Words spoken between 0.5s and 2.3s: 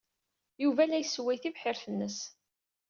Yuba la yessway tibḥirt-nnes.